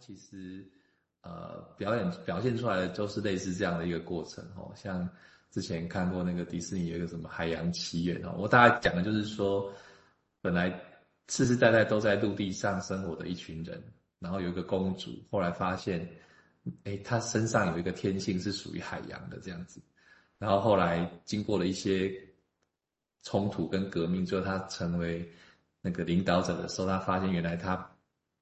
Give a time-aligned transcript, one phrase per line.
[0.00, 0.66] 其实
[1.22, 5.08] 呃表演表现出来的都是类似这样的一个过程哦，像
[5.50, 9.72] 之前看过那个迪士尼有一个什么海洋奇缘哦，我大概讲的就是说，
[10.40, 10.68] 本来
[11.28, 13.82] 世世代代都在陆地上生活的一群人，
[14.18, 16.08] 然后有一个公主，后来发现，
[16.84, 19.80] 诶，她身上有一个天性是属于海洋的这样子，
[20.38, 22.12] 然后后来经过了一些
[23.22, 25.28] 冲突跟革命，最后她成为
[25.80, 27.89] 那个领导者的时候，她发现原来她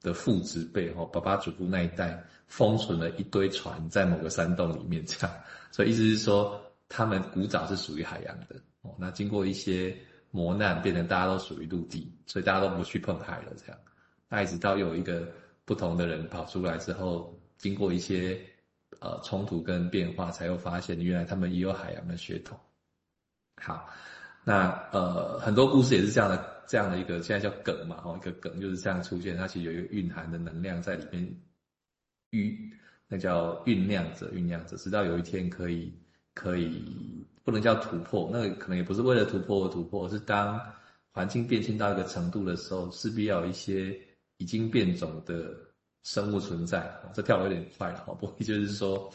[0.03, 5.37] 的父子辈哦，爸爸祖父那一代封存了一堆船在某个山洞里面，这样，
[5.71, 9.97] 所以意思是说，他们古早是属于海洋的哦，那经过一些
[10.31, 13.79] 磨难，变成大家都属于陆地，所以大家都不去碰海了，这样，
[14.29, 15.27] 那一直到有一个。
[15.69, 18.41] 不同的人跑出来之后，经过一些
[19.01, 22.59] 呃冲突跟变化，才又发现原来他们也有海洋的血统。
[23.61, 23.87] 好，
[24.45, 31.25] 那呃很多故事也是这样的，这样的一个现在叫梗嘛，哦，一个梗就是这样出现，它其实有一个蕴含的能量在里面，
[32.31, 32.57] 酝
[33.09, 35.93] 那叫酝酿着，酝酿着，直到有一天可以
[36.35, 40.61] 可以不能叫突破，那可能也不是为了突破而突破，而是当
[41.13, 43.99] 环境变迁到一个程度的时候，势必要有一些。
[44.41, 45.53] 已经变种的
[46.05, 49.13] 生物存在，这跳得有点快了，不，也就是说，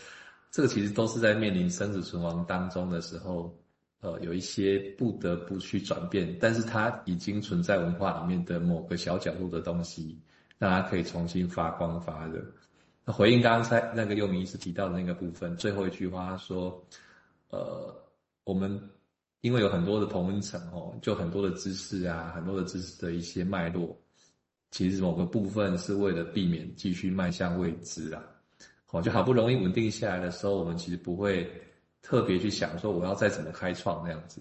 [0.51, 3.57] 这个其实都是在面临生死存亡当中的时候，
[4.03, 10.19] 呃，有一些不得不去转变，但是它已经存在文化里面的某个小角落的东西，
[10.57, 12.43] 让它可以重新发光发热。
[13.05, 16.85] 那回应刚才那个又明医师提到的那个部分，最后一句话说，
[17.49, 17.95] 呃，
[18.43, 18.77] 我们
[19.39, 23.97] 因为有很多的同温层哦，就很多的知识啊，很多的知识的一些脉络。
[24.71, 28.21] 其实某个部分是为了避免继续迈向未知啊，
[28.85, 31.49] 好，就好不容易稳定下来的时候，我们其实不会
[32.03, 34.39] 特别去想说我要再怎么开创那样子，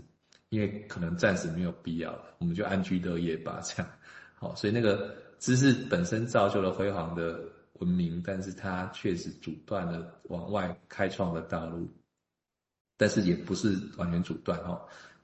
[0.50, 3.91] 因为可能暂时没有必要，我们就安居乐业吧，这样。
[4.34, 7.41] 好，所以那个知识本身造就了辉煌的
[7.78, 11.88] 文明，但是它确实阻断了往外开创的道路，
[12.98, 14.78] 但是也不是完全阻断哦，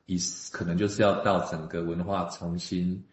[0.06, 0.16] 以
[0.50, 3.04] 可能就是要到整个文化重新。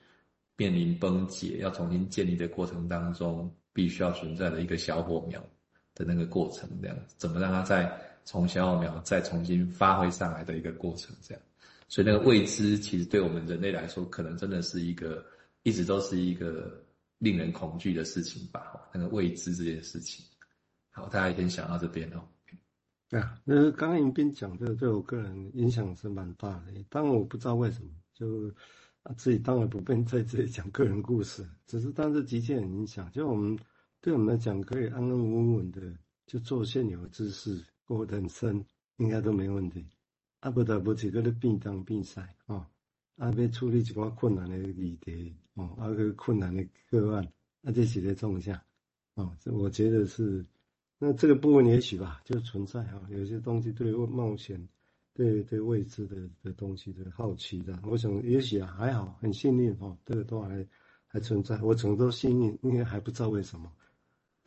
[0.57, 5.45] 面临崩解，要重新建立的过程当中，必须要存在的一个小火苗
[5.93, 7.91] 的那个过程，这样怎么让它在
[8.25, 11.41] 从小火苗再重新发挥上来的一个过程，这样。
[11.87, 15.25] 所以那个未知，其实对我们人类来说，可能真的是一个
[15.63, 16.83] 一直都是一个
[17.19, 18.89] 令人恐惧的事情吧。
[18.93, 20.25] 那个未知这件事情，
[20.91, 22.21] 好，大家先想到这边哦。
[23.07, 26.73] 对啊，那刚刚一边讲这个，对我个人影响是蛮大的。
[26.89, 28.51] 当然我不知道为什么就。
[29.03, 33.07] 啊，自己当然不便在这里讲个人故事，只是当这极限很影响。
[33.11, 33.55] 就我们
[34.01, 35.79] 对我们来讲，可以安安稳稳的
[36.25, 38.65] 就做现有知识，过得深，
[38.97, 39.85] 应该都没问题。
[40.41, 42.69] 啊，不得不几个的变当变赛啊，
[43.17, 47.23] 啊，要处理几个困难的议题哦，啊个困难的个案，
[47.63, 48.63] 啊这些在种下
[49.13, 50.45] 哦，这我觉得是，
[50.99, 54.67] 那这个部分也许吧，就存在啊，有些东西对冒险。
[55.17, 60.67] 对对未知的的东西的好奇的，我想也许啊还好，很幸运哦，这个都还
[61.07, 63.71] 还存在，我整个都幸运，因为还不知道为什么。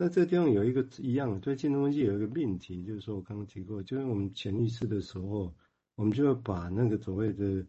[0.00, 5.52] 那这个地方有一个一样，对精神分析有一个命题，就是说我刚刚提过，就是我们潜意识的时候，
[5.96, 7.66] 我们就要把那个所谓的，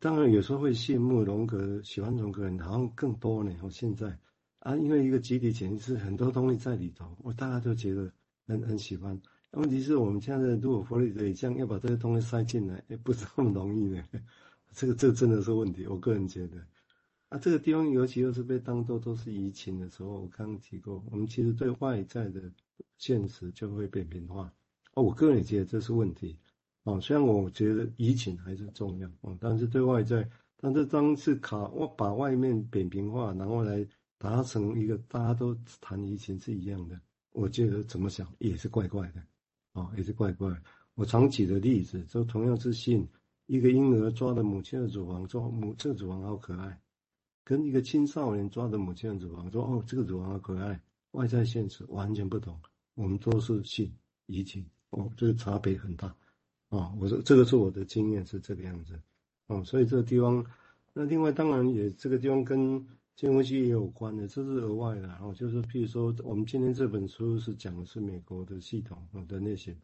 [0.00, 3.54] 当然有时候会羡慕荣格，喜欢荣格人好像更多呢。
[3.62, 4.18] 我现在
[4.60, 8.10] 啊，因为一个集体潜意识很多东西在里头，我大家都觉得
[8.46, 9.20] 很很喜欢。
[9.50, 14.02] 问题是我们现在如果佛利德也这样要把这些东西塞进来，也不是那么容易的。
[14.72, 16.56] 这个这个真的是问题，我个人觉得。
[17.28, 22.40] 啊，这个地方尤其又是被当作都是移情的时候，我刚刚提过，我们其实对外在的
[22.98, 24.52] 现实就会扁平化。
[24.94, 26.38] 哦，我个人也觉得这是问题。
[26.84, 33.84] 哦，虽然我觉得移情还是重要，哦，但是对外在，但是当是卡我把外面扁平化，然后来
[34.18, 37.00] 达成一个大家都谈移情是一样的，
[37.32, 39.20] 我觉得怎么想也是怪怪的。
[39.72, 40.56] 哦，也是怪怪。
[40.94, 43.06] 我常举的例子，就同样是信，
[43.46, 46.80] 一个婴儿抓着母亲的乳房，说母这个乳房好可爱，
[47.46, 50.80] 跟一个青少年抓着母亲的乳房，说哦这个乳房好可爱，
[51.12, 52.58] 外在现实完全不同。
[52.96, 53.88] 我们都是性
[54.26, 56.12] 移情，哦，这个差别很大。
[56.70, 59.00] 哦，我说这个是我的经验是这个样子。
[59.46, 60.44] 哦，所以这个地方，
[60.92, 62.84] 那另外当然也这个地方跟。
[63.18, 65.08] 这东西也有关的，这是额外的。
[65.22, 69.74] 哦，就是譬如说，我们今天这本书是讲的是美国的系统的那些。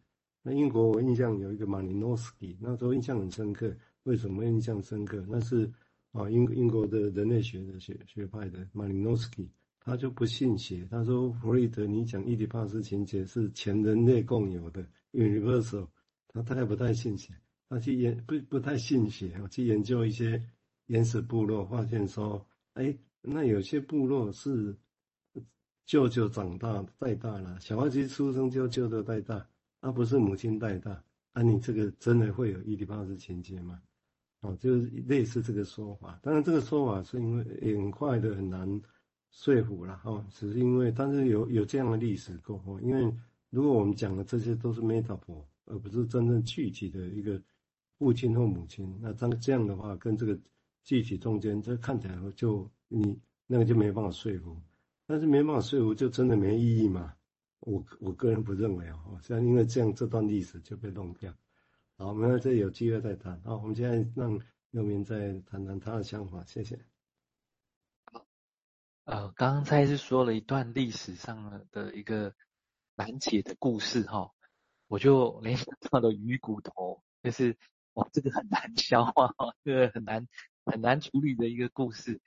[0.42, 3.75] 那英国我印象有一个马林诺斯基，那时候印象很深刻。
[4.02, 5.25] 为什么印象深刻？
[5.26, 5.66] 那是
[6.12, 9.50] 啊，英英国的人类学的学学派的马林诺斯基，
[9.81, 10.87] 他就不信邪。
[10.91, 15.88] 他说弗洛伊德，你讲伊底帕斯情节是全人类共有的 universal，
[16.29, 17.32] 他大概不太信邪。
[17.69, 20.43] 他去研不不太信邪，去研究一些
[20.87, 22.97] 原始部落，发现说，哎。
[23.25, 24.76] 那有些部落是
[25.87, 29.49] 舅舅长大带大了，小孩子出生就舅舅带大，
[29.81, 31.05] 而、不是母亲带大。
[31.32, 33.81] 啊，你这个真的会有伊底帕斯情节吗？
[34.42, 36.18] 哦，就是类似这个说法。
[36.22, 37.44] 当然，这个说法是因为
[37.76, 38.80] 很快的很难
[39.30, 43.12] 说服了哈，只是因为，但是有有这样的历史过后，因为
[43.50, 47.40] 如果我们讲的这些都是 metaphor，而不是真正具体的一个
[47.98, 50.38] 父亲或母亲，那这这样的话，跟这个
[50.82, 53.16] 具体中间，这看起来就你
[53.46, 54.60] 那个就没办法说服。
[55.06, 57.14] 但是没办法说服，就真的没意义嘛？
[57.60, 61.32] 我我个人不认为哦，像因为这样这段历史就被弄掉。
[62.02, 63.40] 好，我们这有机会再谈。
[63.43, 64.37] 好，我们现在让
[64.72, 66.84] 佑明再谈谈他的想法，谢谢。
[68.06, 68.26] 好，
[69.04, 72.34] 呃，刚刚蔡医师说了一段历史上的一个
[72.96, 74.32] 难解的故事哈，
[74.88, 77.56] 我就联想到了鱼骨头，就是
[77.93, 79.32] 哇，这个很难消化，
[79.62, 80.26] 这个很难
[80.64, 82.20] 很难处理的一个故事。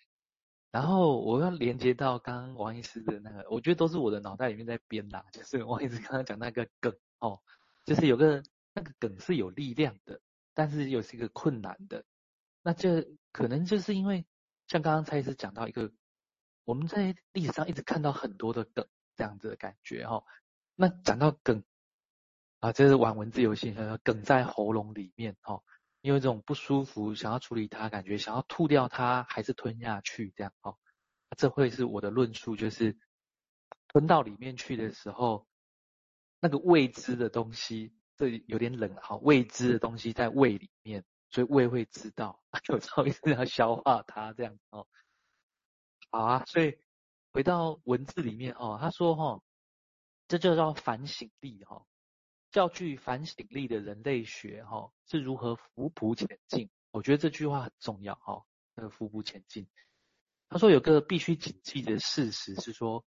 [0.72, 7.42] 然后我要连接到刚刚王医师的那个，我觉得都是我的脑袋里面在编啦，就是王医师刚刚讲那个梗哦，
[7.84, 8.42] 就是有个
[8.76, 10.22] 那个梗是有力量的，
[10.54, 12.04] 但是又是一个困难的。
[12.62, 14.28] 那这可能就是因为
[14.68, 15.92] 像刚刚蔡医师讲到一个，
[16.66, 18.86] 我们在历史上一直看到很多的梗
[19.16, 20.24] 这样子的感觉哈。
[20.76, 21.64] 那讲到梗
[22.60, 23.74] 啊，这是玩文字游戏，
[24.04, 25.64] 梗在喉咙里面哈。
[26.02, 30.78] 因为这种不舒服，想要处理它，感觉想要吐掉它，还是吞下去这样哦。
[31.36, 32.96] 这会是我的论述，就是
[33.88, 35.48] 吞到里面去的时候，
[36.40, 44.88] 那个未知的东西，这有点冷哈，未知的东西在胃里面，所以胃会知道， 有时候一定要消化它这样哦。
[46.10, 46.78] 好啊，所以
[47.34, 49.42] 回到文字里面哦，他说哈，
[50.28, 51.86] 这就叫反省力哈。
[52.52, 56.70] 较具反省力的人类学，哈，是如何扶朴前进？
[56.92, 58.46] 我觉得这句话很重要，哈，
[58.76, 59.68] 那个扶朴前进。
[60.48, 63.04] 他说有个必须谨记的事实是说，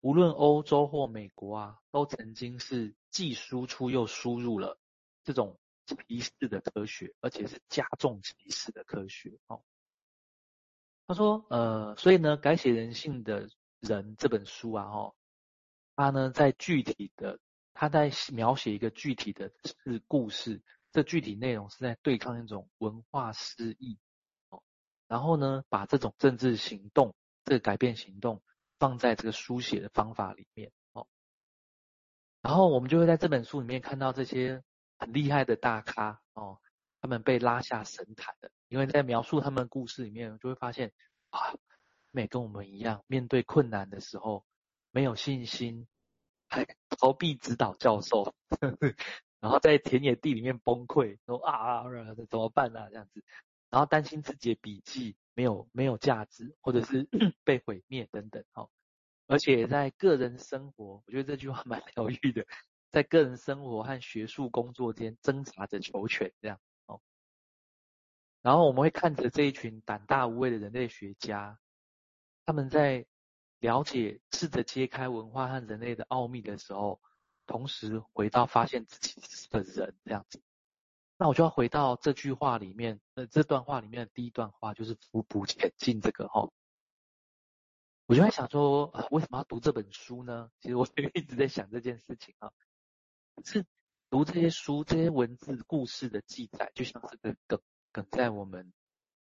[0.00, 4.78] 无论欧洲或美国啊，都曾经是既输出又输入了
[5.24, 9.62] 这种歧视的科学，而且是加重歧视的科学，哦。
[11.06, 13.48] 他说，呃，所以呢，改写人性的
[13.80, 15.14] 人这本书啊，哈，
[15.96, 17.38] 他呢在具体的。
[17.72, 20.60] 他在描写一个具体的是故事，
[20.92, 23.96] 这具体内容是在对抗一种文化失意，
[24.50, 24.62] 哦，
[25.06, 27.14] 然后呢，把这种政治行动，
[27.44, 28.42] 这改变行动
[28.80, 31.06] 放在这个书写的方法里面，哦，
[32.42, 34.64] 然后我们就会在这本书里面看到这些
[34.98, 36.58] 很厉害的大咖，哦，
[37.00, 40.92] 他们被拉下神坛的，因为在描述他们的故事里面，就会发现
[41.28, 41.54] 啊，
[42.10, 44.44] 没跟我们一样，面对困难的时候
[44.90, 45.86] 没有信心。
[46.52, 46.66] 还
[46.98, 48.34] 逃避指导教授，
[49.38, 51.84] 然后在田野地里面崩溃，说啊啊，
[52.28, 53.22] 怎么办啊这样子，
[53.70, 57.08] 然后担心自己的笔记没有没有价值，或者是
[57.44, 58.68] 被毁灭等等，哦，
[59.26, 62.46] 而且在个人生活，我觉得这句话蛮 疗愈的，
[62.90, 67.00] 在个人生活和学术工作间挣扎着求全这样，哦，
[68.42, 71.58] 然后我们会看着这一群胆大无畏的人类学家，
[72.44, 73.06] 他们在。
[73.60, 76.98] 了解，试着揭开文化和人类的奥秘的时候，
[77.44, 80.40] 同时回到发现自己是个人这样子。
[81.20, 86.50] 那我就要回到这句话里面，呃，这段话里面的第一段话就是“扶朴前进”这个哈。
[88.06, 90.50] 我就在想说，啊，为什么要读这本书呢？
[90.62, 92.50] 其实我一直在想这件事情啊。
[93.44, 93.66] 是
[94.08, 97.60] 读这些书、这些文字、故事的记载，就像是个梗，
[97.92, 98.72] 梗在我们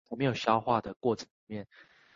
[0.08, 1.68] 还没有消化的过程里面。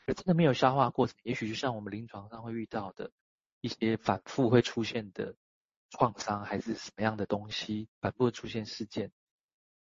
[0.06, 3.12] 可真的没有消化过程，也许就像我们临床上会遇到的
[3.60, 5.36] 一些反复会出现的
[5.90, 9.12] 创伤，还是什么样的东西反复会出现事件，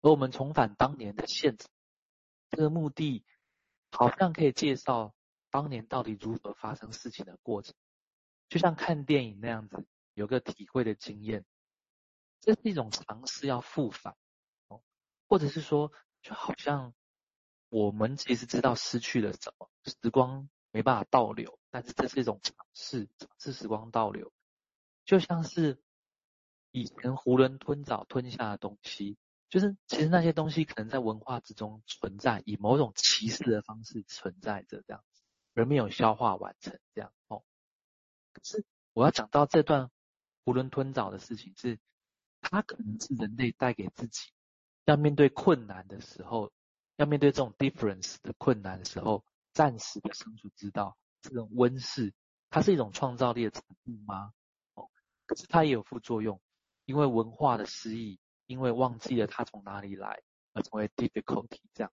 [0.01, 1.71] 而我们重返当年的现场，
[2.51, 3.25] 这个目的
[3.91, 5.15] 好像可以介绍
[5.51, 7.75] 当年到底如何发生事情的过程，
[8.49, 11.45] 就像看电影那样子，有个体会的经验，
[12.41, 14.17] 这是一种尝试要复返，
[15.29, 15.93] 或者是说，
[16.23, 16.95] 就好像。
[17.73, 24.33] 我们其实知道失去了什么，时光没办法倒流，但是这是一种尝试，尝试时光倒流，
[25.05, 25.81] 就像是
[26.73, 29.17] 以前囫囵吞枣吞下的东西，
[29.51, 35.23] 就是其实那些东西可能在文化之中存在，以某种歧视的方式存在着这样子，
[35.55, 37.43] 而没有消化完成这样哦。
[38.33, 38.65] 可是
[38.95, 39.91] 我要讲到这段
[40.45, 41.79] 囫囵吞枣的事情是，
[42.41, 44.31] 它可能是人类带给自己
[44.87, 46.51] 要面对困难的时候。
[46.97, 52.13] 要面对这种 difference 的困难的时候，暂时的生存之道，这种温室，
[52.51, 54.35] 它是一种创造力的产物吗？
[54.75, 54.91] 哦，
[55.25, 56.39] 可是它也有副作用，
[56.85, 60.21] 因为文化的失意，因为忘记了他从哪里来，
[60.55, 61.93] 而成为 difficulty 这样。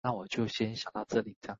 [0.00, 1.58] 那我就先想到这里这样。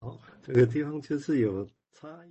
[0.00, 2.30] 好，这个地方就是有差异。